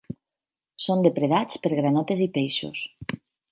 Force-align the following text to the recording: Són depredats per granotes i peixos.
Són 0.85 1.03
depredats 1.07 1.61
per 1.67 1.71
granotes 1.75 2.25
i 2.29 2.31
peixos. 2.41 2.85